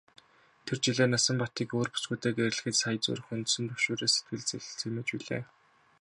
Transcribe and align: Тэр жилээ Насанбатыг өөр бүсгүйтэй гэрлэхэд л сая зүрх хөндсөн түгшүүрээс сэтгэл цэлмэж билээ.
Тэр 0.65 0.77
жилээ 0.83 1.07
Насанбатыг 1.11 1.69
өөр 1.77 1.89
бүсгүйтэй 1.93 2.33
гэрлэхэд 2.35 2.75
л 2.77 2.81
сая 2.81 2.95
зүрх 3.03 3.25
хөндсөн 3.27 3.63
түгшүүрээс 3.69 4.13
сэтгэл 4.15 4.43
цэлмэж 4.79 5.07
билээ. 5.15 5.43